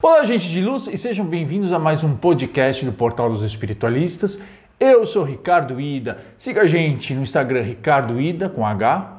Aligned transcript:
Olá, 0.00 0.22
gente 0.22 0.48
de 0.48 0.62
luz, 0.62 0.86
e 0.86 0.96
sejam 0.96 1.26
bem-vindos 1.26 1.72
a 1.72 1.78
mais 1.78 2.04
um 2.04 2.14
podcast 2.14 2.84
do 2.84 2.92
Portal 2.92 3.32
dos 3.32 3.42
Espiritualistas. 3.42 4.40
Eu 4.78 5.04
sou 5.04 5.24
Ricardo 5.24 5.80
Ida. 5.80 6.18
Siga 6.38 6.60
a 6.60 6.68
gente 6.68 7.12
no 7.12 7.24
Instagram 7.24 7.62
Ricardo 7.62 8.20
Ida 8.20 8.48
com 8.48 8.64
H. 8.64 9.16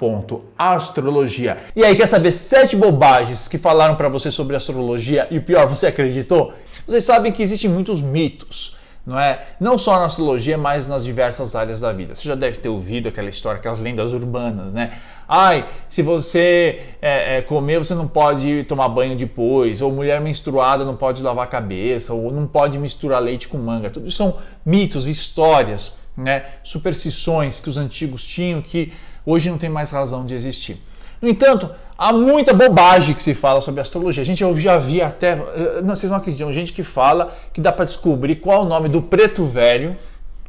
Astrologia. 0.57 1.57
E 1.75 1.83
aí, 1.83 1.97
quer 1.97 2.07
saber 2.07 2.31
sete 2.31 2.77
bobagens 2.77 3.49
que 3.49 3.57
falaram 3.57 3.97
para 3.97 4.07
você 4.07 4.31
sobre 4.31 4.55
astrologia 4.55 5.27
e 5.29 5.37
o 5.37 5.43
pior, 5.43 5.67
você 5.67 5.87
acreditou? 5.87 6.53
Vocês 6.87 7.03
sabem 7.03 7.33
que 7.33 7.43
existem 7.43 7.69
muitos 7.69 8.01
mitos 8.01 8.78
não 9.05 9.19
é? 9.19 9.43
Não 9.59 9.77
só 9.77 9.97
na 9.99 10.05
astrologia, 10.05 10.57
mas 10.57 10.87
nas 10.87 11.03
diversas 11.03 11.55
áreas 11.55 11.79
da 11.79 11.91
vida. 11.91 12.15
Você 12.15 12.27
já 12.27 12.35
deve 12.35 12.57
ter 12.57 12.69
ouvido 12.69 13.09
aquela 13.09 13.29
história, 13.29 13.59
aquelas 13.59 13.79
lendas 13.79 14.13
urbanas, 14.13 14.73
né? 14.73 14.97
Ai, 15.27 15.67
se 15.87 16.01
você 16.01 16.81
é, 17.01 17.37
é, 17.37 17.41
comer, 17.41 17.79
você 17.79 17.93
não 17.93 18.07
pode 18.07 18.63
tomar 18.65 18.89
banho 18.89 19.15
depois, 19.15 19.81
ou 19.81 19.91
mulher 19.91 20.19
menstruada 20.19 20.83
não 20.83 20.95
pode 20.95 21.21
lavar 21.23 21.45
a 21.45 21.47
cabeça, 21.47 22.13
ou 22.13 22.31
não 22.31 22.47
pode 22.47 22.77
misturar 22.77 23.21
leite 23.21 23.47
com 23.47 23.57
manga. 23.57 23.89
Tudo 23.89 24.07
isso 24.07 24.17
são 24.17 24.37
mitos, 24.65 25.07
histórias, 25.07 25.97
né? 26.15 26.45
Superstições 26.63 27.59
que 27.59 27.69
os 27.69 27.77
antigos 27.77 28.23
tinham 28.23 28.61
que 28.61 28.93
hoje 29.25 29.49
não 29.49 29.57
tem 29.57 29.69
mais 29.69 29.91
razão 29.91 30.25
de 30.25 30.33
existir. 30.33 30.81
No 31.21 31.27
entanto, 31.27 31.69
há 31.99 32.13
muita 32.13 32.53
bobagem 32.53 33.13
que 33.13 33.21
se 33.21 33.35
fala 33.35 33.59
sobre 33.59 33.81
astrologia. 33.81 34.23
A 34.23 34.25
gente 34.25 34.41
eu 34.41 34.55
já 34.55 34.77
vi 34.77 35.01
até, 35.01 35.33
eh, 35.33 35.81
não, 35.83 35.93
vocês 35.93 36.09
não 36.09 36.17
acreditam, 36.17 36.51
gente 36.53 36.71
que 36.71 36.81
fala 36.81 37.35
que 37.51 37.59
dá 37.59 37.73
para 37.73 37.83
descobrir 37.83 38.37
qual 38.37 38.61
é 38.61 38.65
o 38.65 38.65
nome 38.65 38.87
do 38.87 39.01
preto 39.01 39.45
velho 39.45 39.97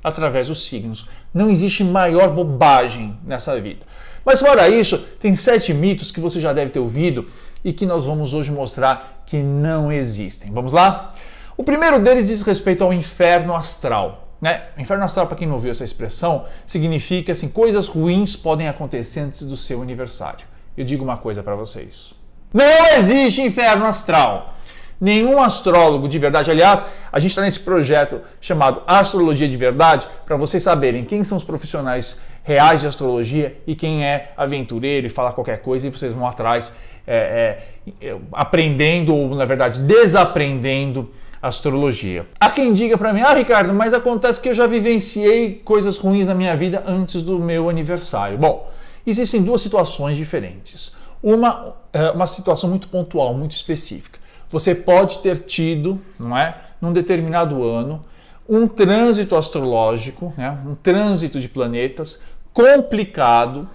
através 0.03 0.47
dos 0.47 0.65
signos. 0.65 1.09
Não 1.35 1.51
existe 1.51 1.83
maior 1.83 2.31
bobagem 2.31 3.19
nessa 3.27 3.61
vida. 3.61 3.85
Mas 4.25 4.39
fora 4.39 4.69
isso, 4.69 4.97
tem 5.19 5.35
sete 5.35 5.75
mitos 5.75 6.13
que 6.13 6.21
você 6.21 6.41
já 6.41 6.53
deve 6.53 6.71
ter 6.71 6.79
ouvido 6.79 7.27
e 7.65 7.73
que 7.73 7.85
nós 7.85 8.07
vamos 8.07 8.33
hoje 8.33 8.53
mostrar 8.53 9.25
que 9.27 9.39
não 9.43 9.91
existem. 9.91 10.53
Vamos 10.53 10.73
lá? 10.73 11.13
O 11.57 11.65
primeiro 11.65 11.99
deles 11.99 12.29
diz 12.29 12.43
respeito 12.43 12.85
ao 12.85 12.93
inferno 12.93 13.57
astral. 13.57 14.29
Né? 14.41 14.63
Inferno 14.79 15.05
astral, 15.05 15.27
para 15.27 15.37
quem 15.37 15.49
não 15.49 15.57
ouviu 15.57 15.73
essa 15.73 15.85
expressão, 15.85 16.47
significa 16.65 17.33
assim, 17.33 17.49
coisas 17.49 17.89
ruins 17.89 18.37
podem 18.37 18.69
acontecer 18.69 19.21
antes 19.21 19.43
do 19.43 19.57
seu 19.57 19.83
aniversário 19.83 20.50
eu 20.77 20.85
digo 20.85 21.05
uma 21.05 21.17
coisa 21.17 21.43
para 21.43 21.55
vocês. 21.55 22.15
Não 22.53 22.87
existe 22.97 23.43
inferno 23.43 23.87
astral. 23.87 24.55
Nenhum 25.01 25.41
astrólogo 25.41 26.07
de 26.07 26.19
verdade, 26.19 26.51
aliás, 26.51 26.85
a 27.11 27.19
gente 27.19 27.31
está 27.31 27.41
nesse 27.41 27.61
projeto 27.61 28.21
chamado 28.39 28.83
Astrologia 28.87 29.49
de 29.49 29.57
Verdade 29.57 30.07
para 30.27 30.37
vocês 30.37 30.63
saberem 30.63 31.05
quem 31.05 31.25
são 31.25 31.39
os 31.39 31.45
profissionais 31.45 32.21
reais 32.43 32.83
de 32.83 32.87
astrologia 32.87 33.57
e 33.67 33.75
quem 33.75 34.05
é 34.05 34.33
aventureiro 34.37 35.07
e 35.07 35.11
fala 35.11 35.33
qualquer 35.33 35.63
coisa 35.63 35.87
e 35.87 35.91
vocês 35.91 36.13
vão 36.13 36.27
atrás 36.27 36.77
é, 37.07 37.59
é, 38.03 38.17
aprendendo 38.33 39.15
ou, 39.15 39.35
na 39.35 39.45
verdade, 39.45 39.81
desaprendendo 39.81 41.11
astrologia. 41.43 42.27
Há 42.39 42.51
quem 42.51 42.75
diga 42.75 42.99
para 42.99 43.13
mim, 43.13 43.23
ah, 43.23 43.33
Ricardo, 43.33 43.73
mas 43.73 43.95
acontece 43.95 44.41
que 44.41 44.51
eu 44.51 44.55
já 44.55 44.67
vivenciei 44.67 45.61
coisas 45.65 45.99
ruins 45.99 46.29
na 46.29 46.35
minha 46.35 46.55
vida 46.55 46.83
antes 46.87 47.23
do 47.23 47.39
meu 47.39 47.71
aniversário. 47.71 48.37
Bom, 48.37 48.70
Existem 49.11 49.43
duas 49.43 49.61
situações 49.61 50.17
diferentes. 50.17 50.97
Uma 51.23 51.75
é 51.93 52.11
uma 52.11 52.27
situação 52.27 52.71
muito 52.71 52.89
pontual, 52.89 53.35
muito 53.35 53.55
específica. 53.55 54.19
Você 54.49 54.75
pode 54.75 55.19
ter 55.19 55.39
tido, 55.41 56.01
não 56.19 56.37
é, 56.37 56.57
num 56.81 56.93
determinado 56.93 57.63
ano, 57.63 58.05
um 58.49 58.67
trânsito 58.67 59.37
astrológico, 59.37 60.33
né, 60.37 60.59
um 60.67 60.75
trânsito 60.75 61.39
de 61.39 61.49
planetas 61.49 62.25
complicado 62.53 63.69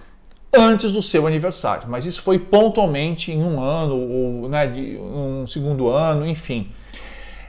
antes 0.52 0.92
do 0.92 1.00
seu 1.00 1.26
aniversário. 1.26 1.88
Mas 1.88 2.04
isso 2.04 2.20
foi 2.20 2.38
pontualmente 2.38 3.32
em 3.32 3.42
um 3.42 3.60
ano 3.60 3.96
ou 3.96 4.48
né, 4.48 4.66
de 4.66 4.98
um 4.98 5.46
segundo 5.46 5.88
ano, 5.88 6.26
enfim. 6.26 6.70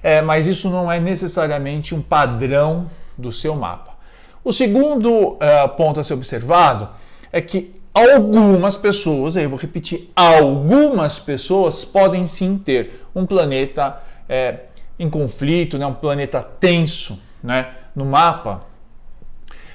É, 0.02 0.22
mas 0.22 0.48
isso 0.48 0.70
não 0.70 0.92
é 0.92 1.00
necessariamente 1.00 1.94
um 1.94 2.02
padrão 2.02 2.90
do 3.18 3.32
seu 3.32 3.56
mapa. 3.56 3.98
O 4.44 4.54
segundo 4.54 5.12
uh, 5.12 5.38
ponto 5.76 6.00
a 6.00 6.04
ser 6.04 6.14
observado 6.14 6.88
é 7.32 7.42
que 7.42 7.77
algumas 7.98 8.78
pessoas, 8.78 9.36
aí 9.36 9.44
eu 9.44 9.50
vou 9.50 9.58
repetir, 9.58 10.12
algumas 10.16 11.18
pessoas 11.18 11.84
podem 11.84 12.28
sim 12.28 12.58
ter 12.58 13.08
um 13.16 13.26
planeta 13.26 13.98
é, 14.30 14.66
em 15.00 15.10
conflito, 15.10 15.78
né, 15.78 15.86
um 15.86 15.94
planeta 15.94 16.42
tenso 16.42 17.22
né, 17.42 17.74
no 17.96 18.06
mapa, 18.06 18.64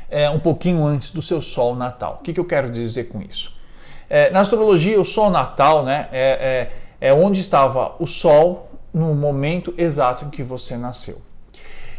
é, 0.08 0.28
um 0.30 0.38
pouquinho 0.38 0.84
antes 0.84 1.10
do 1.10 1.20
seu 1.20 1.42
Sol 1.42 1.74
natal. 1.74 2.18
O 2.20 2.22
que, 2.22 2.32
que 2.32 2.40
eu 2.40 2.44
quero 2.44 2.70
dizer 2.70 3.04
com 3.04 3.20
isso? 3.20 3.56
É, 4.08 4.30
na 4.30 4.40
astrologia, 4.40 5.00
o 5.00 5.04
Sol 5.04 5.30
natal 5.30 5.84
né, 5.84 6.08
é, 6.12 6.70
é, 7.00 7.08
é 7.08 7.14
onde 7.14 7.40
estava 7.40 7.94
o 7.98 8.06
Sol 8.06 8.70
no 8.92 9.14
momento 9.14 9.74
exato 9.76 10.26
em 10.26 10.30
que 10.30 10.42
você 10.42 10.76
nasceu. 10.76 11.20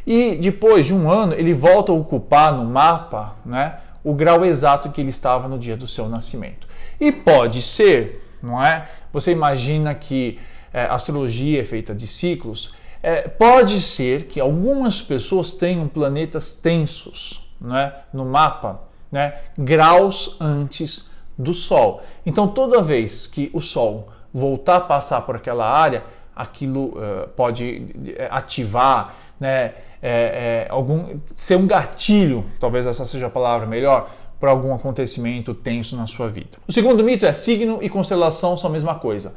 E 0.05 0.35
depois 0.35 0.85
de 0.85 0.93
um 0.93 1.09
ano, 1.09 1.33
ele 1.33 1.53
volta 1.53 1.91
a 1.91 1.95
ocupar 1.95 2.53
no 2.53 2.65
mapa 2.65 3.35
né, 3.45 3.79
o 4.03 4.13
grau 4.13 4.43
exato 4.43 4.89
que 4.89 4.99
ele 4.99 5.09
estava 5.09 5.47
no 5.47 5.57
dia 5.57 5.77
do 5.77 5.87
seu 5.87 6.09
nascimento. 6.09 6.67
E 6.99 7.11
pode 7.11 7.61
ser, 7.61 8.27
não 8.41 8.63
é? 8.63 8.89
Você 9.11 9.31
imagina 9.31 9.93
que 9.95 10.39
é, 10.73 10.85
astrologia 10.85 11.61
é 11.61 11.63
feita 11.63 11.93
de 11.93 12.07
ciclos. 12.07 12.73
É, 13.01 13.27
pode 13.27 13.79
ser 13.81 14.25
que 14.25 14.39
algumas 14.39 15.01
pessoas 15.01 15.53
tenham 15.53 15.87
planetas 15.87 16.51
tensos 16.51 17.49
é, 17.63 17.93
no 18.13 18.25
mapa, 18.25 18.81
né, 19.11 19.35
graus 19.57 20.37
antes 20.41 21.11
do 21.37 21.53
Sol. 21.53 22.01
Então, 22.25 22.47
toda 22.47 22.81
vez 22.81 23.27
que 23.27 23.49
o 23.53 23.61
Sol 23.61 24.09
voltar 24.33 24.77
a 24.77 24.81
passar 24.81 25.21
por 25.21 25.35
aquela 25.35 25.69
área, 25.69 26.03
aquilo 26.35 26.85
uh, 26.85 27.27
pode 27.35 27.85
eh, 28.17 28.27
ativar, 28.31 29.15
né, 29.39 29.73
é, 30.01 30.65
é, 30.65 30.67
algum, 30.69 31.17
ser 31.25 31.55
um 31.55 31.67
gatilho, 31.67 32.45
talvez 32.59 32.85
essa 32.85 33.05
seja 33.05 33.27
a 33.27 33.29
palavra 33.29 33.67
melhor, 33.67 34.09
para 34.39 34.51
algum 34.51 34.73
acontecimento 34.73 35.53
tenso 35.53 35.95
na 35.95 36.07
sua 36.07 36.27
vida. 36.27 36.57
O 36.67 36.71
segundo 36.71 37.03
mito 37.03 37.25
é 37.25 37.33
signo 37.33 37.79
e 37.81 37.87
constelação 37.87 38.57
são 38.57 38.69
a 38.69 38.73
mesma 38.73 38.95
coisa. 38.95 39.35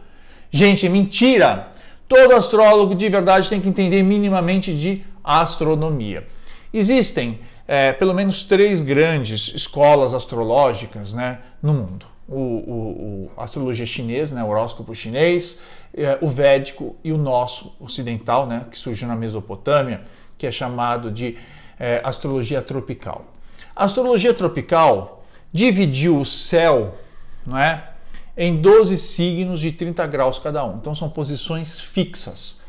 Gente, 0.51 0.89
mentira! 0.89 1.69
Todo 2.09 2.35
astrólogo 2.35 2.95
de 2.95 3.09
verdade 3.09 3.49
tem 3.49 3.61
que 3.61 3.69
entender 3.69 4.03
minimamente 4.03 4.77
de 4.77 5.05
astronomia. 5.23 6.27
Existem 6.73 7.41
é, 7.67 7.93
pelo 7.93 8.15
menos 8.15 8.45
três 8.45 8.81
grandes 8.83 9.53
escolas 9.55 10.15
astrológicas 10.15 11.15
né, 11.15 11.39
no 11.63 11.75
mundo 11.75 12.16
o, 12.29 12.35
o, 12.35 13.31
o 13.37 13.41
astrologia 13.41 13.87
chinesa, 13.87 14.35
né, 14.35 14.43
o 14.43 14.49
horóscopo 14.49 14.95
chinês, 14.95 15.63
é, 15.95 16.19
o 16.21 16.29
védico 16.29 16.97
e 17.03 17.13
o 17.13 17.19
nosso 17.19 17.77
ocidental, 17.81 18.47
né, 18.47 18.67
que 18.71 18.79
surgiu 18.79 19.09
na 19.09 19.17
Mesopotâmia, 19.17 20.03
que 20.37 20.47
é 20.47 20.51
chamado 20.51 21.11
de 21.11 21.37
é, 21.79 22.01
astrologia 22.05 22.61
tropical. 22.61 23.25
A 23.75 23.85
astrologia 23.85 24.35
tropical 24.35 25.25
dividiu 25.53 26.21
o 26.21 26.27
céu 26.27 26.95
não 27.47 27.57
é, 27.57 27.91
em 28.37 28.61
12 28.61 28.97
signos 28.99 29.61
de 29.61 29.73
30 29.73 30.07
graus 30.07 30.39
cada 30.39 30.65
um. 30.65 30.77
Então 30.77 30.95
são 30.95 31.09
posições 31.09 31.81
fixas, 31.81 32.63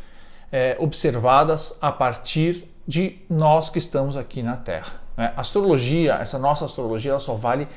é, 0.52 0.78
observadas 0.80 1.78
a 1.82 1.92
partir 1.92 2.70
de 2.88 3.18
nós 3.30 3.70
que 3.70 3.80
estamos 3.80 4.16
aqui 4.16 4.42
na 4.42 4.56
Terra. 4.56 5.02
Né? 5.18 5.34
Astrologia, 5.36 6.16
essa 6.16 6.40
nossa 6.40 6.64
astrologia, 6.64 7.12
ela 7.12 7.20
só 7.20 7.34
vale 7.34 7.68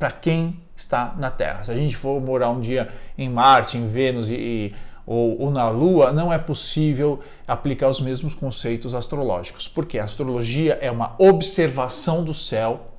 para 0.00 0.10
quem 0.10 0.58
está 0.74 1.14
na 1.18 1.30
Terra. 1.30 1.62
Se 1.62 1.70
a 1.70 1.76
gente 1.76 1.94
for 1.94 2.18
morar 2.20 2.48
um 2.48 2.58
dia 2.58 2.88
em 3.18 3.28
Marte, 3.28 3.76
em 3.76 3.86
Vênus 3.86 4.30
e, 4.30 4.34
e 4.34 4.74
ou, 5.06 5.42
ou, 5.42 5.50
na 5.50 5.68
Lua, 5.68 6.10
não 6.12 6.32
é 6.32 6.38
possível 6.38 7.20
aplicar 7.46 7.88
os 7.88 8.00
mesmos 8.00 8.34
conceitos 8.34 8.94
astrológicos, 8.94 9.68
porque 9.68 9.98
a 9.98 10.04
astrologia 10.04 10.78
é 10.80 10.90
uma 10.90 11.14
observação 11.18 12.24
do 12.24 12.32
céu 12.32 12.89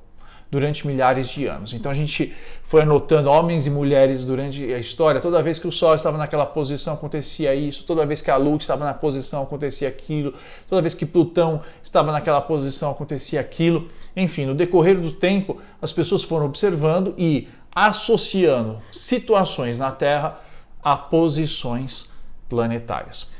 durante 0.52 0.86
milhares 0.86 1.30
de 1.30 1.46
anos. 1.46 1.72
Então 1.72 1.90
a 1.90 1.94
gente 1.94 2.30
foi 2.62 2.82
anotando 2.82 3.30
homens 3.30 3.66
e 3.66 3.70
mulheres 3.70 4.22
durante 4.22 4.62
a 4.70 4.78
história. 4.78 5.18
Toda 5.18 5.42
vez 5.42 5.58
que 5.58 5.66
o 5.66 5.72
Sol 5.72 5.94
estava 5.94 6.18
naquela 6.18 6.44
posição 6.44 6.92
acontecia 6.92 7.54
isso, 7.54 7.84
toda 7.84 8.04
vez 8.04 8.20
que 8.20 8.30
a 8.30 8.36
Lua 8.36 8.58
estava 8.58 8.84
na 8.84 8.92
posição 8.92 9.42
acontecia 9.42 9.88
aquilo, 9.88 10.34
toda 10.68 10.82
vez 10.82 10.92
que 10.92 11.06
Plutão 11.06 11.62
estava 11.82 12.12
naquela 12.12 12.42
posição 12.42 12.90
acontecia 12.90 13.40
aquilo. 13.40 13.88
Enfim, 14.14 14.44
no 14.44 14.54
decorrer 14.54 15.00
do 15.00 15.10
tempo, 15.10 15.58
as 15.80 15.90
pessoas 15.90 16.22
foram 16.22 16.44
observando 16.44 17.14
e 17.16 17.48
associando 17.74 18.78
situações 18.92 19.78
na 19.78 19.90
Terra 19.90 20.38
a 20.84 20.94
posições 20.94 22.10
planetárias. 22.50 23.30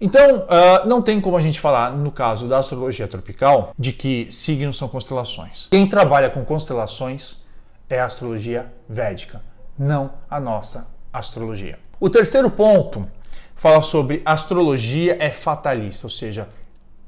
Então, 0.00 0.38
uh, 0.38 0.88
não 0.88 1.02
tem 1.02 1.20
como 1.20 1.36
a 1.36 1.40
gente 1.40 1.60
falar, 1.60 1.92
no 1.92 2.10
caso 2.10 2.48
da 2.48 2.58
astrologia 2.58 3.06
tropical, 3.06 3.74
de 3.78 3.92
que 3.92 4.26
signos 4.30 4.78
são 4.78 4.88
constelações. 4.88 5.68
Quem 5.70 5.86
trabalha 5.86 6.30
com 6.30 6.42
constelações 6.42 7.44
é 7.88 8.00
a 8.00 8.06
astrologia 8.06 8.72
védica, 8.88 9.42
não 9.78 10.12
a 10.30 10.40
nossa 10.40 10.88
astrologia. 11.12 11.78
O 11.98 12.08
terceiro 12.08 12.50
ponto 12.50 13.06
fala 13.54 13.82
sobre 13.82 14.22
astrologia 14.24 15.18
é 15.20 15.30
fatalista, 15.30 16.06
ou 16.06 16.10
seja, 16.10 16.48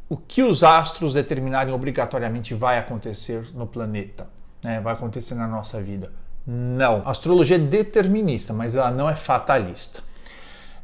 o 0.06 0.16
que 0.18 0.42
os 0.42 0.62
astros 0.62 1.14
determinarem 1.14 1.72
obrigatoriamente 1.72 2.52
vai 2.52 2.78
acontecer 2.78 3.48
no 3.54 3.66
planeta, 3.66 4.26
né? 4.62 4.78
vai 4.80 4.92
acontecer 4.92 5.34
na 5.34 5.46
nossa 5.46 5.80
vida. 5.80 6.12
Não. 6.46 7.00
A 7.06 7.10
astrologia 7.10 7.56
é 7.56 7.58
determinista, 7.58 8.52
mas 8.52 8.74
ela 8.74 8.90
não 8.90 9.08
é 9.08 9.14
fatalista. 9.14 10.02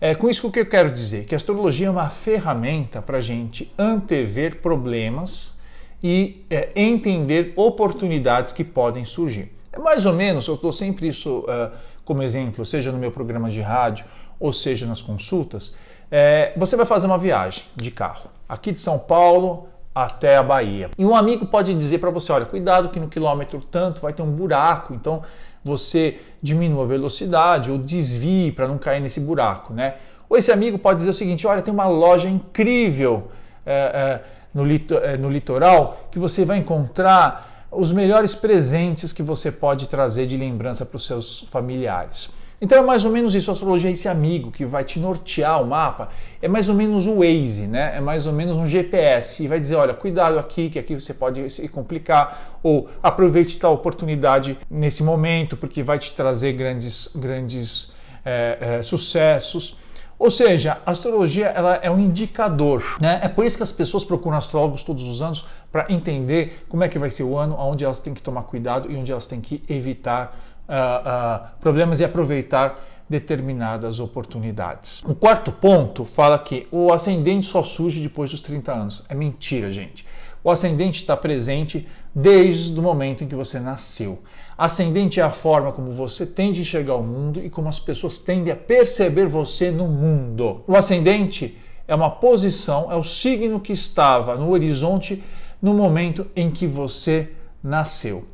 É, 0.01 0.15
com 0.15 0.31
isso, 0.31 0.51
que 0.51 0.61
eu 0.61 0.67
quero 0.67 0.91
dizer? 0.91 1.25
Que 1.25 1.35
a 1.35 1.37
astrologia 1.37 1.89
é 1.89 1.91
uma 1.91 2.09
ferramenta 2.09 3.03
para 3.03 3.19
a 3.19 3.21
gente 3.21 3.73
antever 3.77 4.61
problemas 4.61 5.59
e 6.03 6.45
é, 6.49 6.71
entender 6.77 7.53
oportunidades 7.57 8.53
que 8.53 8.63
podem 8.63 9.05
surgir. 9.05 9.53
É 9.73 9.79
mais 9.79 10.07
ou 10.07 10.13
menos, 10.13 10.47
eu 10.47 10.57
dou 10.57 10.71
sempre 10.71 11.09
isso 11.09 11.41
uh, 11.41 11.77
como 12.05 12.23
exemplo, 12.23 12.65
seja 12.65 12.93
no 12.93 12.99
meu 12.99 13.11
programa 13.11 13.51
de 13.51 13.61
rádio 13.61 14.07
ou 14.39 14.53
seja 14.53 14.87
nas 14.87 15.03
consultas. 15.03 15.75
É, 16.11 16.53
você 16.57 16.77
vai 16.77 16.87
fazer 16.87 17.07
uma 17.07 17.19
viagem 17.19 17.65
de 17.77 17.91
carro, 17.91 18.31
aqui 18.49 18.73
de 18.73 18.79
São 18.79 18.99
Paulo 18.99 19.69
até 19.95 20.37
a 20.37 20.43
Bahia. 20.43 20.91
E 20.97 21.05
um 21.05 21.15
amigo 21.15 21.45
pode 21.45 21.75
dizer 21.75 21.99
para 21.99 22.11
você: 22.11 22.33
olha, 22.33 22.47
cuidado 22.47 22.89
que 22.89 23.01
no 23.01 23.09
quilômetro 23.09 23.61
tanto 23.61 24.01
vai 24.01 24.13
ter 24.13 24.23
um 24.23 24.31
buraco, 24.31 24.95
então 24.95 25.23
você 25.65 26.19
diminua 26.43 26.85
a 26.85 26.87
velocidade 26.87 27.71
ou 27.71 27.79
desvie 27.79 28.53
para 28.53 28.69
não 28.69 28.79
cair 28.79 29.01
nesse 29.01 29.21
buraco, 29.21 29.73
né? 29.73 29.97
Ou 30.29 30.37
esse 30.37 30.53
amigo 30.53 30.79
pode 30.79 30.99
dizer 30.99 31.11
o 31.11 31.15
seguinte: 31.15 31.47
olha, 31.47 31.63
tem 31.63 31.73
uma 31.73 31.89
loja 31.89 32.29
incrível 32.29 33.29
é, 33.65 33.73
é, 33.73 34.25
no, 34.55 34.65
é, 35.03 35.17
no 35.17 35.31
litoral 35.31 36.09
que 36.11 36.19
você 36.19 36.45
vai 36.45 36.59
encontrar 36.59 37.67
os 37.71 37.93
melhores 37.93 38.35
presentes 38.35 39.13
que 39.13 39.23
você 39.23 39.53
pode 39.53 39.87
trazer 39.87 40.27
de 40.27 40.37
lembrança 40.37 40.87
para 40.87 40.97
os 40.97 41.05
seus 41.05 41.41
familiares. 41.51 42.31
Então 42.61 42.79
é 42.79 42.83
mais 42.83 43.05
ou 43.05 43.13
menos 43.13 43.35
isso, 43.37 43.51
a 43.51 43.55
astrologia 43.55 43.89
é 43.89 43.93
esse 43.93 44.09
amigo 44.09 44.51
que 44.51 44.65
vai 44.65 44.83
te 44.83 44.99
nortear 44.99 45.63
o 45.63 45.67
mapa, 45.67 46.09
é 46.43 46.49
mais 46.49 46.69
ou 46.69 46.75
menos 46.75 47.07
o 47.07 47.19
Waze, 47.19 47.69
né? 47.69 47.97
É 47.97 48.01
mais 48.01 48.27
ou 48.27 48.33
menos 48.33 48.57
um 48.57 48.67
GPS 48.67 49.45
e 49.45 49.47
vai 49.47 49.61
dizer, 49.61 49.77
olha, 49.77 49.95
cuidado 49.95 50.39
aqui, 50.39 50.69
que 50.69 50.79
aqui 50.79 50.95
você 50.95 51.15
pode 51.15 51.49
se 51.51 51.69
complicar, 51.69 52.59
ou 52.61 52.89
aproveite 53.01 53.59
tal 53.59 53.75
oportunidade 53.75 54.59
nesse 54.69 55.05
momento, 55.05 55.57
porque 55.57 55.85
vai 55.85 56.01
te 56.01 56.11
trazer 56.13 56.53
grandes, 56.53 57.13
grandes 57.15 57.95
é, 58.25 58.59
é, 58.61 58.83
sucessos. 58.83 59.79
Ou 60.19 60.33
seja, 60.33 60.79
a 60.85 60.91
astrologia 60.91 61.47
ela 61.47 61.77
é 61.77 61.89
um 61.89 62.01
indicador, 62.01 62.83
né? 63.01 63.21
É 63.23 63.29
por 63.29 63.47
isso 63.47 63.57
que 63.57 63.63
as 63.63 63.71
pessoas 63.71 64.03
procuram 64.03 64.37
astrólogos 64.37 64.83
todos 64.83 65.05
os 65.05 65.23
anos 65.23 65.47
para 65.71 65.87
entender 65.89 66.65
como 66.69 66.83
é 66.83 66.89
que 66.89 66.99
vai 66.99 67.09
ser 67.09 67.23
o 67.23 67.39
ano, 67.39 67.55
onde 67.57 67.85
elas 67.85 68.01
têm 68.01 68.13
que 68.13 68.21
tomar 68.21 68.43
cuidado 68.43 68.91
e 68.91 68.97
onde 68.97 69.13
elas 69.13 69.29
têm 69.29 69.41
que 69.41 69.63
evitar 69.69 70.37
uh, 70.69 71.47
uh, 71.47 71.49
problemas 71.61 72.01
e 72.01 72.05
aproveitar 72.05 72.85
determinadas 73.09 74.01
oportunidades. 74.01 75.03
O 75.05 75.15
quarto 75.15 75.51
ponto 75.51 76.05
fala 76.05 76.39
que 76.39 76.69
o 76.71 76.93
ascendente 76.93 77.47
só 77.47 77.63
surge 77.63 78.01
depois 78.01 78.31
dos 78.31 78.41
30 78.41 78.73
anos. 78.73 79.03
É 79.09 79.15
mentira, 79.15 79.71
gente. 79.71 80.05
O 80.45 80.51
ascendente 80.51 81.01
está 81.01 81.17
presente 81.17 81.89
desde 82.15 82.79
o 82.79 82.83
momento 82.83 83.25
em 83.25 83.29
que 83.29 83.35
você 83.35 83.59
nasceu. 83.59 84.23
Ascendente 84.57 85.21
é 85.21 85.23
a 85.23 85.31
forma 85.31 85.73
como 85.73 85.91
você 85.91 86.27
tende 86.27 86.61
a 86.61 86.63
enxergar 86.63 86.95
o 86.95 87.03
mundo 87.03 87.43
e 87.43 87.51
como 87.51 87.69
as 87.69 87.79
pessoas 87.79 88.19
tendem 88.19 88.53
a 88.53 88.57
perceber 88.57 89.27
você 89.27 89.71
no 89.71 89.89
mundo. 89.89 90.63
O 90.67 90.77
ascendente 90.77 91.57
é 91.87 91.95
uma 91.95 92.11
posição, 92.11 92.93
é 92.93 92.95
o 92.95 93.05
signo 93.05 93.61
que 93.61 93.73
estava 93.73 94.37
no 94.37 94.51
horizonte 94.51 95.23
no 95.61 95.75
momento 95.75 96.27
em 96.37 96.51
que 96.51 96.67
você 96.67 97.31
nasceu. 97.63 98.25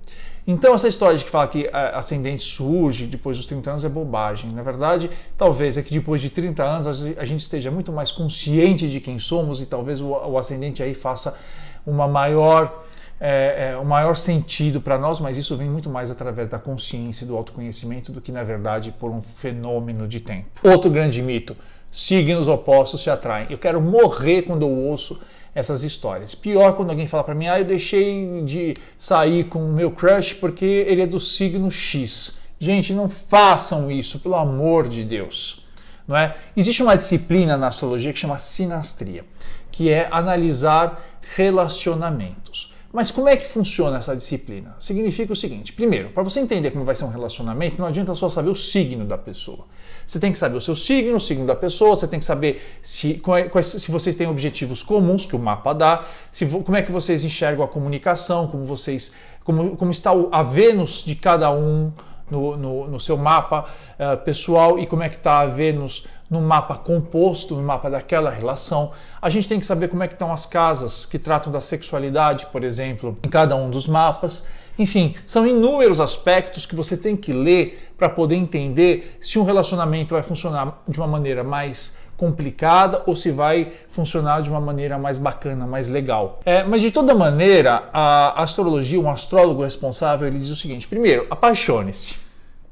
Então, 0.47 0.75
essa 0.75 0.87
história 0.89 1.17
de 1.17 1.25
que 1.25 1.31
fala 1.31 1.49
que 1.49 1.69
ascendente 1.73 2.43
surge 2.43 3.07
depois 3.07 3.37
dos 3.39 3.47
30 3.47 3.71
anos 3.71 3.85
é 3.85 3.89
bobagem. 3.89 4.51
Na 4.53 4.63
verdade, 4.63 5.11
talvez 5.39 5.79
é 5.79 5.83
que 5.83 5.93
depois 5.93 6.21
de 6.21 6.29
30 6.29 6.63
anos 6.63 6.87
a 7.17 7.25
gente 7.25 7.41
esteja 7.41 7.71
muito 7.71 7.91
mais 7.91 8.13
consciente 8.13 8.89
de 8.89 9.01
quem 9.01 9.19
somos 9.19 9.63
e 9.63 9.67
talvez 9.67 10.01
o 10.01 10.37
ascendente 10.37 10.83
aí 10.83 10.93
faça 10.93 11.39
uma 11.87 12.07
maior, 12.07 12.85
é, 13.19 13.71
é, 13.71 13.79
um 13.79 13.85
maior 13.85 14.17
sentido 14.17 14.81
para 14.83 14.99
nós, 14.99 15.19
mas 15.19 15.39
isso 15.39 15.57
vem 15.57 15.69
muito 15.69 15.89
mais 15.89 16.11
através 16.11 16.49
da 16.49 16.59
consciência 16.59 17.25
e 17.25 17.29
do 17.29 17.37
autoconhecimento 17.37 18.13
do 18.13 18.21
que, 18.21 18.31
na 18.31 18.43
verdade, 18.43 18.93
por 18.93 19.11
um 19.11 19.23
fenômeno 19.23 20.07
de 20.07 20.21
tempo. 20.21 20.47
Outro 20.63 20.91
grande 20.91 21.23
mito: 21.23 21.57
signos 21.91 22.49
opostos 22.49 23.03
se 23.03 23.09
atraem. 23.09 23.47
Eu 23.49 23.59
quero 23.59 23.81
morrer 23.81 24.43
quando 24.43 24.63
eu 24.63 24.71
ouço 24.71 25.21
essas 25.55 25.85
histórias. 25.85 26.35
Pior 26.35 26.75
quando 26.75 26.91
alguém 26.91 27.07
fala 27.07 27.25
para 27.25 27.35
mim, 27.35 27.47
ah, 27.47 27.59
eu 27.59 27.65
deixei 27.65 28.43
de 28.43 28.75
sair 28.99 29.45
com 29.45 29.65
o 29.65 29.73
meu 29.73 29.91
crush 29.91 30.35
porque 30.35 30.65
ele 30.65 31.03
é 31.03 31.07
do 31.07 31.21
signo 31.21 31.71
X. 31.71 32.39
Gente, 32.59 32.93
não 32.93 33.09
façam 33.09 33.91
isso, 33.91 34.21
pelo 34.21 34.35
amor 34.35 34.89
de 34.89 35.05
Deus. 35.05 35.65
Não 36.07 36.17
é? 36.17 36.35
Existe 36.57 36.83
uma 36.83 36.97
disciplina 36.97 37.57
na 37.57 37.69
astrologia 37.69 38.13
que 38.13 38.19
chama 38.19 38.39
sinastria, 38.39 39.25
que 39.71 39.91
é 39.91 40.09
analisar 40.11 41.03
relacionamentos. 41.37 42.74
Mas 42.95 43.11
como 43.11 43.29
é 43.29 43.37
que 43.37 43.45
funciona 43.45 43.99
essa 43.99 44.15
disciplina? 44.15 44.77
Significa 44.79 45.33
o 45.33 45.37
seguinte: 45.37 45.73
primeiro, 45.73 46.11
para 46.11 46.23
você 46.23 46.39
entender 46.39 46.71
como 46.71 46.85
vai 46.85 46.95
ser 46.95 47.03
um 47.05 47.09
relacionamento, 47.09 47.77
não 47.77 47.89
adianta 47.89 48.15
só 48.15 48.31
saber 48.31 48.51
o 48.51 48.55
signo 48.55 49.05
da 49.05 49.19
pessoa. 49.19 49.67
Você 50.07 50.21
tem 50.21 50.31
que 50.31 50.39
saber 50.39 50.57
o 50.57 50.61
seu 50.61 50.77
signo, 50.77 51.17
o 51.17 51.21
signo 51.21 51.45
da 51.45 51.57
pessoa, 51.57 51.97
você 51.97 52.07
tem 52.07 52.21
que 52.21 52.25
saber 52.25 52.63
se, 52.81 53.15
quais, 53.15 53.67
se 53.67 53.91
vocês 53.91 54.15
têm 54.15 54.29
objetivos 54.29 54.81
comuns 54.81 55.27
que 55.27 55.35
o 55.35 55.41
mapa 55.41 55.73
dá, 55.73 56.05
se, 56.31 56.47
como 56.47 56.77
é 56.77 56.83
que 56.83 56.93
vocês 56.93 57.25
enxergam 57.25 57.65
a 57.65 57.69
comunicação, 57.69 58.47
como 58.47 58.65
vocês. 58.65 59.13
como, 59.43 59.77
como 59.77 59.91
está 59.91 60.13
a 60.31 60.43
Vênus 60.45 61.03
de 61.05 61.17
cada 61.17 61.51
um 61.51 61.93
no, 62.31 62.57
no, 62.57 62.89
no 62.89 63.01
seu 63.01 63.17
mapa 63.17 63.65
uh, 63.99 64.25
pessoal 64.25 64.79
e 64.79 64.87
como 64.87 65.03
é 65.03 65.09
que 65.09 65.17
está 65.17 65.41
a 65.41 65.47
Vênus 65.47 66.07
no 66.35 66.41
mapa 66.41 66.75
composto, 66.75 67.55
no 67.55 67.63
mapa 67.63 67.89
daquela 67.89 68.29
relação. 68.29 68.91
A 69.23 69.31
gente 69.31 69.47
tem 69.47 69.61
que 69.61 69.67
saber 69.67 69.87
como 69.87 70.03
é 70.03 70.09
que 70.09 70.15
estão 70.15 70.33
as 70.33 70.45
casas 70.45 71.07
que 71.07 71.17
tratam 71.17 71.53
da 71.53 71.61
sexualidade, 71.61 72.47
por 72.47 72.65
exemplo, 72.65 73.17
em 73.25 73.29
cada 73.29 73.55
um 73.55 73.71
dos 73.71 73.87
mapas. 73.87 74.45
Enfim, 74.77 75.15
são 75.25 75.47
inúmeros 75.47 76.01
aspectos 76.01 76.67
que 76.67 76.75
você 76.75 76.97
tem 76.97 77.17
que 77.17 77.33
ler 77.33 77.93
para 77.97 78.09
poder 78.09 78.35
entender 78.35 79.17
se 79.21 79.39
um 79.39 79.45
relacionamento 79.45 80.15
vai 80.15 80.25
funcionar 80.25 80.83
de 80.89 80.99
uma 80.99 81.07
maneira 81.07 81.45
mais 81.45 81.97
complicada 82.17 83.03
ou 83.07 83.15
se 83.17 83.31
vai 83.31 83.73
funcionar 83.89 84.43
de 84.43 84.51
uma 84.51 84.61
maneira 84.61 84.99
mais 84.99 85.17
bacana, 85.17 85.69
mais 85.69 85.89
legal. 85.89 86.41
É, 86.45 86.65
mas 86.65 86.83
de 86.83 86.91
toda 86.91 87.15
maneira, 87.15 87.89
a 87.93 88.43
astrologia, 88.43 89.01
um 89.01 89.09
astrólogo 89.09 89.63
responsável, 89.63 90.27
ele 90.27 90.41
diz 90.41 90.51
o 90.51 90.57
seguinte: 90.57 90.89
primeiro, 90.89 91.29
apaixone-se 91.31 92.17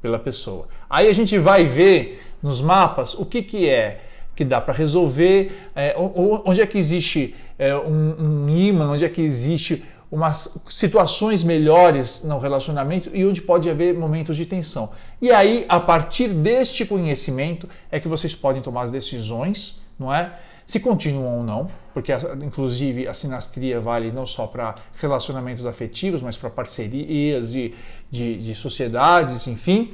pela 0.01 0.19
pessoa. 0.19 0.67
Aí 0.89 1.07
a 1.07 1.13
gente 1.13 1.39
vai 1.39 1.63
ver 1.63 2.32
nos 2.43 2.61
mapas 2.61 3.13
o 3.13 3.25
que, 3.25 3.41
que 3.41 3.69
é 3.69 4.01
que 4.35 4.43
dá 4.43 4.59
para 4.59 4.73
resolver, 4.73 5.69
é, 5.75 5.95
onde 5.97 6.61
é 6.61 6.65
que 6.65 6.77
existe 6.77 7.35
é, 7.57 7.75
um, 7.75 8.45
um 8.45 8.49
imã, 8.49 8.91
onde 8.91 9.05
é 9.05 9.09
que 9.09 9.21
existe 9.21 9.83
umas 10.11 10.59
situações 10.69 11.43
melhores 11.43 12.23
no 12.23 12.37
relacionamento 12.37 13.09
e 13.13 13.25
onde 13.25 13.41
pode 13.41 13.69
haver 13.69 13.95
momentos 13.95 14.37
de 14.37 14.45
tensão. 14.45 14.91
E 15.21 15.31
aí, 15.31 15.65
a 15.67 15.79
partir 15.79 16.29
deste 16.29 16.85
conhecimento, 16.85 17.67
é 17.91 17.99
que 17.99 18.07
vocês 18.07 18.35
podem 18.35 18.61
tomar 18.61 18.83
as 18.83 18.91
decisões, 18.91 19.81
não 19.97 20.13
é? 20.13 20.33
Se 20.65 20.79
continuam 20.79 21.39
ou 21.39 21.43
não, 21.43 21.69
porque 21.93 22.11
inclusive 22.43 23.07
a 23.07 23.13
sinastria 23.13 23.79
vale 23.79 24.11
não 24.11 24.25
só 24.25 24.47
para 24.47 24.75
relacionamentos 24.99 25.65
afetivos, 25.65 26.21
mas 26.21 26.37
para 26.37 26.49
parcerias 26.49 27.51
de, 27.51 27.73
de, 28.09 28.37
de 28.37 28.55
sociedades, 28.55 29.45
enfim 29.47 29.93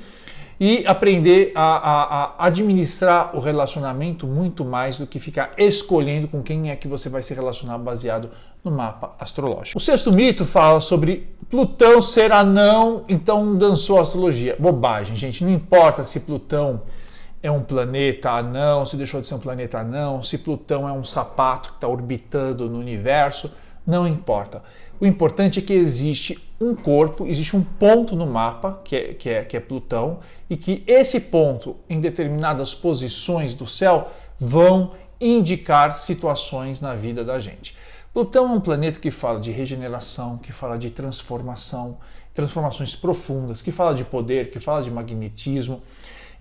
e 0.59 0.85
aprender 0.85 1.53
a, 1.55 1.63
a, 1.63 2.03
a, 2.03 2.45
administrar 2.45 3.35
o 3.35 3.39
relacionamento 3.39 4.27
muito 4.27 4.65
mais 4.65 4.99
do 4.99 5.07
que 5.07 5.17
ficar 5.17 5.53
escolhendo 5.57 6.27
com 6.27 6.43
quem 6.43 6.69
é 6.69 6.75
que 6.75 6.87
você 6.87 7.07
vai 7.07 7.23
se 7.23 7.33
relacionar 7.33 7.77
baseado 7.77 8.29
no 8.63 8.69
mapa 8.69 9.15
astrológico. 9.17 9.77
O 9.77 9.81
sexto 9.81 10.11
mito 10.11 10.45
fala 10.45 10.81
sobre 10.81 11.29
Plutão 11.49 12.01
ser 12.01 12.31
anão, 12.31 13.05
então 13.07 13.55
dançou 13.55 13.99
astrologia. 13.99 14.55
Bobagem, 14.59 15.15
gente. 15.15 15.43
Não 15.43 15.51
importa 15.51 16.03
se 16.03 16.19
Plutão 16.19 16.81
é 17.41 17.49
um 17.49 17.63
planeta 17.63 18.31
anão, 18.31 18.85
se 18.85 18.97
deixou 18.97 19.21
de 19.21 19.27
ser 19.27 19.35
um 19.35 19.39
planeta 19.39 19.79
anão, 19.79 20.21
se 20.21 20.37
Plutão 20.37 20.87
é 20.87 20.91
um 20.91 21.05
sapato 21.05 21.69
que 21.69 21.75
está 21.75 21.87
orbitando 21.87 22.69
no 22.69 22.77
universo, 22.77 23.51
não 23.85 24.07
importa. 24.07 24.61
O 24.99 25.05
importante 25.05 25.59
é 25.59 25.61
que 25.61 25.73
existe 25.73 26.37
um 26.59 26.75
corpo, 26.75 27.25
existe 27.25 27.55
um 27.55 27.63
ponto 27.63 28.15
no 28.15 28.27
mapa, 28.27 28.81
que 28.83 28.95
é, 28.95 29.13
que 29.13 29.29
é, 29.29 29.43
que 29.43 29.55
é 29.55 29.59
Plutão, 29.59 30.19
e 30.49 30.57
que 30.57 30.83
esse 30.85 31.19
ponto, 31.21 31.77
em 31.89 32.01
determinadas 32.01 32.75
posições 32.75 33.53
do 33.53 33.65
céu, 33.65 34.09
vão 34.37 34.91
indicar 35.21 35.97
situações 35.97 36.81
na 36.81 36.95
vida 36.95 37.23
da 37.23 37.39
gente. 37.39 37.77
Plutão 38.13 38.49
é 38.49 38.55
um 38.55 38.59
planeta 38.59 38.99
que 38.99 39.11
fala 39.11 39.39
de 39.39 39.51
regeneração, 39.51 40.37
que 40.37 40.51
fala 40.51 40.77
de 40.77 40.89
transformação, 40.89 41.97
transformações 42.33 42.95
profundas, 42.95 43.61
que 43.61 43.71
fala 43.71 43.93
de 43.93 44.03
poder, 44.03 44.49
que 44.49 44.59
fala 44.59 44.81
de 44.81 44.91
magnetismo. 44.91 45.81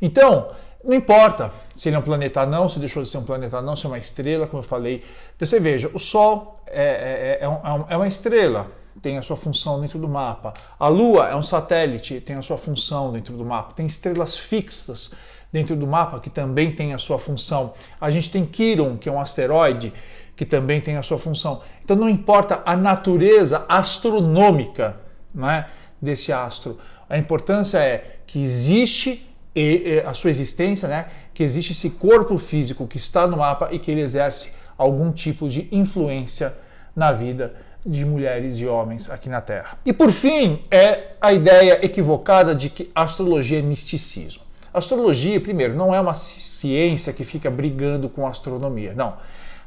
Então, 0.00 0.50
não 0.84 0.94
importa 0.94 1.52
se 1.74 1.88
ele 1.88 1.96
é 1.96 1.98
um 1.98 2.02
planeta 2.02 2.46
não, 2.46 2.68
se 2.68 2.78
deixou 2.78 3.02
de 3.02 3.08
ser 3.08 3.18
um 3.18 3.24
planeta 3.24 3.60
não, 3.60 3.74
se 3.74 3.84
é 3.84 3.88
uma 3.88 3.98
estrela, 3.98 4.46
como 4.46 4.62
eu 4.62 4.66
falei. 4.66 5.04
Você 5.38 5.58
veja, 5.58 5.90
o 5.92 5.98
Sol 5.98 6.60
é, 6.66 7.38
é, 7.40 7.44
é, 7.44 7.48
um, 7.48 7.84
é 7.88 7.96
uma 7.96 8.06
estrela, 8.06 8.70
tem 9.02 9.18
a 9.18 9.22
sua 9.22 9.36
função 9.36 9.80
dentro 9.80 9.98
do 9.98 10.08
mapa. 10.08 10.52
A 10.78 10.88
Lua 10.88 11.28
é 11.28 11.36
um 11.36 11.42
satélite, 11.42 12.20
tem 12.20 12.36
a 12.36 12.42
sua 12.42 12.58
função 12.58 13.12
dentro 13.12 13.36
do 13.36 13.44
mapa. 13.44 13.72
Tem 13.74 13.86
estrelas 13.86 14.36
fixas 14.36 15.14
dentro 15.52 15.76
do 15.76 15.86
mapa 15.86 16.20
que 16.20 16.30
também 16.30 16.74
tem 16.74 16.94
a 16.94 16.98
sua 16.98 17.18
função. 17.18 17.74
A 18.00 18.10
gente 18.10 18.30
tem 18.30 18.44
Quiron, 18.44 18.96
que 18.96 19.08
é 19.08 19.12
um 19.12 19.20
asteroide, 19.20 19.92
que 20.36 20.44
também 20.44 20.80
tem 20.80 20.96
a 20.96 21.02
sua 21.02 21.18
função. 21.18 21.62
Então 21.84 21.96
não 21.96 22.08
importa 22.08 22.62
a 22.64 22.76
natureza 22.76 23.64
astronômica 23.68 24.96
né, 25.34 25.66
desse 26.00 26.32
astro. 26.32 26.78
A 27.08 27.18
importância 27.18 27.78
é 27.78 28.18
que 28.26 28.40
existe 28.40 29.27
e, 29.54 29.60
e 29.60 30.00
a 30.00 30.14
sua 30.14 30.30
existência, 30.30 30.88
né? 30.88 31.06
Que 31.34 31.42
existe 31.42 31.72
esse 31.72 31.90
corpo 31.90 32.38
físico 32.38 32.86
que 32.86 32.96
está 32.96 33.26
no 33.26 33.38
mapa 33.38 33.68
e 33.72 33.78
que 33.78 33.90
ele 33.90 34.00
exerce 34.00 34.52
algum 34.76 35.10
tipo 35.10 35.48
de 35.48 35.68
influência 35.72 36.54
na 36.94 37.12
vida 37.12 37.54
de 37.84 38.04
mulheres 38.04 38.58
e 38.58 38.66
homens 38.66 39.10
aqui 39.10 39.28
na 39.28 39.40
Terra. 39.40 39.78
E 39.84 39.92
por 39.92 40.10
fim, 40.10 40.62
é 40.70 41.12
a 41.20 41.32
ideia 41.32 41.84
equivocada 41.84 42.54
de 42.54 42.68
que 42.68 42.90
astrologia 42.94 43.58
é 43.58 43.62
misticismo. 43.62 44.42
astrologia, 44.72 45.40
primeiro, 45.40 45.74
não 45.74 45.94
é 45.94 46.00
uma 46.00 46.14
ciência 46.14 47.12
que 47.12 47.24
fica 47.24 47.50
brigando 47.50 48.08
com 48.08 48.26
a 48.26 48.30
astronomia. 48.30 48.92
Não. 48.94 49.16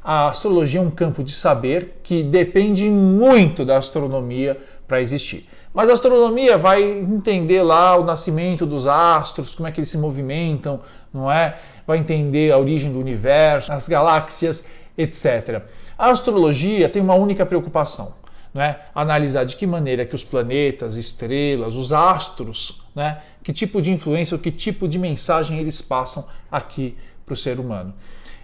A 0.04 0.28
astrologia 0.28 0.80
é 0.80 0.82
um 0.82 0.90
campo 0.90 1.22
de 1.22 1.32
saber 1.32 2.00
que 2.02 2.22
depende 2.22 2.88
muito 2.88 3.64
da 3.64 3.78
astronomia 3.78 4.58
para 4.86 5.00
existir. 5.00 5.48
Mas 5.74 5.88
a 5.88 5.94
astronomia 5.94 6.58
vai 6.58 6.82
entender 6.82 7.62
lá 7.62 7.96
o 7.96 8.04
nascimento 8.04 8.66
dos 8.66 8.86
astros, 8.86 9.54
como 9.54 9.66
é 9.66 9.72
que 9.72 9.80
eles 9.80 9.88
se 9.88 9.96
movimentam, 9.96 10.80
não 11.12 11.32
é? 11.32 11.58
Vai 11.86 11.98
entender 11.98 12.52
a 12.52 12.58
origem 12.58 12.92
do 12.92 12.98
universo, 12.98 13.72
as 13.72 13.88
galáxias, 13.88 14.66
etc. 14.96 15.62
A 15.96 16.10
astrologia 16.10 16.88
tem 16.88 17.00
uma 17.00 17.14
única 17.14 17.46
preocupação, 17.46 18.14
né? 18.52 18.80
analisar 18.94 19.44
de 19.44 19.56
que 19.56 19.66
maneira 19.66 20.04
que 20.04 20.14
os 20.14 20.22
planetas, 20.22 20.96
estrelas, 20.96 21.74
os 21.74 21.92
astros, 21.92 22.82
né? 22.94 23.22
que 23.42 23.52
tipo 23.52 23.80
de 23.80 23.90
influência, 23.90 24.36
que 24.36 24.50
tipo 24.50 24.86
de 24.86 24.98
mensagem 24.98 25.58
eles 25.58 25.80
passam 25.80 26.26
aqui 26.50 26.96
para 27.24 27.32
o 27.32 27.36
ser 27.36 27.58
humano. 27.58 27.94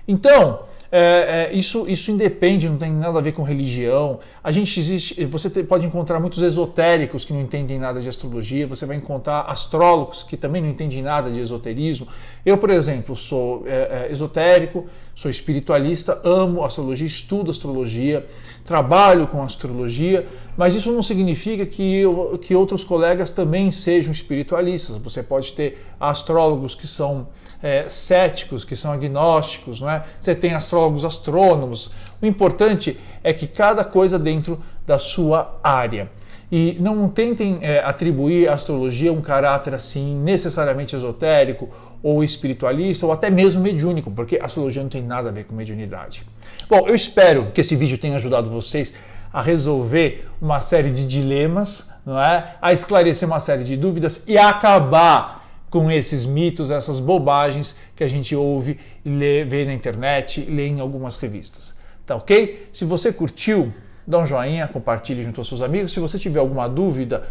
Então, 0.06 0.60
é, 0.90 1.50
é, 1.50 1.54
isso, 1.54 1.84
isso 1.86 2.10
independe, 2.10 2.68
não 2.68 2.78
tem 2.78 2.90
nada 2.90 3.18
a 3.18 3.22
ver 3.22 3.32
com 3.32 3.42
religião. 3.42 4.20
A 4.42 4.50
gente 4.50 4.80
existe, 4.80 5.24
você 5.26 5.50
te, 5.50 5.62
pode 5.62 5.84
encontrar 5.84 6.18
muitos 6.18 6.40
esotéricos 6.40 7.26
que 7.26 7.32
não 7.32 7.40
entendem 7.40 7.78
nada 7.78 8.00
de 8.00 8.08
astrologia, 8.08 8.66
você 8.66 8.86
vai 8.86 8.96
encontrar 8.96 9.42
astrólogos 9.42 10.22
que 10.22 10.36
também 10.36 10.62
não 10.62 10.68
entendem 10.68 11.02
nada 11.02 11.30
de 11.30 11.40
esoterismo. 11.40 12.08
Eu, 12.44 12.56
por 12.56 12.70
exemplo, 12.70 13.14
sou 13.14 13.64
é, 13.66 14.06
é 14.08 14.12
esotérico, 14.12 14.86
sou 15.14 15.30
espiritualista, 15.30 16.20
amo 16.24 16.64
astrologia, 16.64 17.06
estudo 17.06 17.50
astrologia, 17.50 18.26
trabalho 18.64 19.26
com 19.26 19.42
astrologia, 19.42 20.26
mas 20.56 20.74
isso 20.74 20.90
não 20.92 21.02
significa 21.02 21.66
que, 21.66 21.98
eu, 21.98 22.38
que 22.40 22.54
outros 22.54 22.82
colegas 22.82 23.30
também 23.30 23.70
sejam 23.70 24.10
espiritualistas. 24.10 24.96
Você 24.96 25.22
pode 25.22 25.52
ter 25.52 25.84
astrólogos 26.00 26.74
que 26.74 26.86
são 26.86 27.28
é, 27.62 27.88
céticos, 27.88 28.64
que 28.64 28.76
são 28.76 28.92
agnósticos, 28.92 29.80
não 29.80 29.90
é? 29.90 30.04
Você 30.20 30.34
tem 30.34 30.54
astrólogos 30.54 30.77
astrônomos. 31.04 31.90
O 32.20 32.26
importante 32.26 32.98
é 33.22 33.32
que 33.32 33.46
cada 33.46 33.84
coisa 33.84 34.18
dentro 34.18 34.60
da 34.86 34.98
sua 34.98 35.58
área. 35.62 36.10
E 36.50 36.76
não 36.80 37.08
tentem 37.08 37.58
é, 37.60 37.80
atribuir 37.80 38.48
a 38.48 38.54
astrologia 38.54 39.12
um 39.12 39.20
caráter 39.20 39.74
assim 39.74 40.16
necessariamente 40.16 40.96
esotérico 40.96 41.68
ou 42.02 42.24
espiritualista 42.24 43.04
ou 43.04 43.12
até 43.12 43.28
mesmo 43.28 43.60
mediúnico, 43.60 44.10
porque 44.10 44.38
a 44.40 44.46
astrologia 44.46 44.82
não 44.82 44.88
tem 44.88 45.02
nada 45.02 45.28
a 45.28 45.32
ver 45.32 45.44
com 45.44 45.54
mediunidade. 45.54 46.24
Bom, 46.68 46.88
eu 46.88 46.94
espero 46.94 47.48
que 47.52 47.60
esse 47.60 47.76
vídeo 47.76 47.98
tenha 47.98 48.16
ajudado 48.16 48.48
vocês 48.48 48.94
a 49.32 49.42
resolver 49.42 50.26
uma 50.40 50.60
série 50.60 50.90
de 50.90 51.06
dilemas, 51.06 51.90
não 52.04 52.18
é? 52.18 52.54
A 52.62 52.72
esclarecer 52.72 53.28
uma 53.28 53.40
série 53.40 53.64
de 53.64 53.76
dúvidas 53.76 54.24
e 54.26 54.38
acabar 54.38 55.37
com 55.70 55.90
esses 55.90 56.24
mitos, 56.26 56.70
essas 56.70 56.98
bobagens 56.98 57.78
que 57.94 58.02
a 58.02 58.08
gente 58.08 58.34
ouve 58.34 58.78
e 59.04 59.10
lê, 59.10 59.44
vê 59.44 59.64
na 59.64 59.74
internet, 59.74 60.40
lê 60.42 60.66
em 60.68 60.80
algumas 60.80 61.16
revistas. 61.16 61.78
Tá 62.06 62.16
ok? 62.16 62.68
Se 62.72 62.84
você 62.84 63.12
curtiu, 63.12 63.72
dá 64.06 64.18
um 64.18 64.26
joinha, 64.26 64.66
compartilhe 64.66 65.22
junto 65.22 65.40
aos 65.40 65.48
seus 65.48 65.60
amigos. 65.60 65.92
Se 65.92 66.00
você 66.00 66.18
tiver 66.18 66.40
alguma 66.40 66.68
dúvida, 66.68 67.22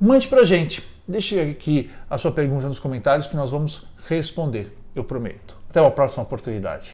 mande 0.00 0.26
pra 0.26 0.44
gente. 0.44 0.82
Deixe 1.06 1.38
aqui 1.38 1.90
a 2.08 2.16
sua 2.16 2.32
pergunta 2.32 2.66
nos 2.66 2.78
comentários 2.78 3.26
que 3.26 3.36
nós 3.36 3.50
vamos 3.50 3.86
responder, 4.08 4.74
eu 4.96 5.04
prometo. 5.04 5.56
Até 5.68 5.80
uma 5.80 5.90
próxima 5.90 6.22
oportunidade. 6.22 6.90